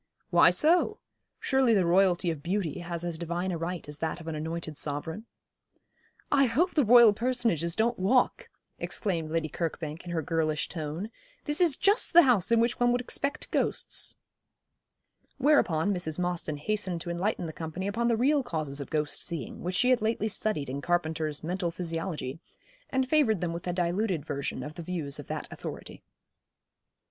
[0.31, 0.97] 'Why so?
[1.39, 4.75] Surely the Royalty of beauty has as divine a right as that of an anointed
[4.75, 5.27] sovereign.'
[6.31, 11.11] 'I hope the Royal personages don't walk,' exclaimed Lady Kirkbank, in her girlish tone;
[11.45, 14.15] 'this is just the house in which one would expect ghosts.'
[15.37, 16.17] Whereupon Mrs.
[16.17, 19.91] Mostyn hastened to enlighten the company upon the real causes of ghost seeing, which she
[19.91, 22.39] had lately studied in Carpenter's 'Mental Physiology,'
[22.89, 26.01] and favoured them with a diluted version of the views of that authority.